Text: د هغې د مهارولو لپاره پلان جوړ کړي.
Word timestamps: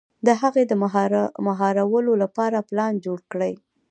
د 0.27 0.29
هغې 0.41 0.63
د 0.67 0.73
مهارولو 1.47 2.13
لپاره 2.23 2.65
پلان 2.69 2.93
جوړ 3.05 3.19
کړي. 3.31 3.53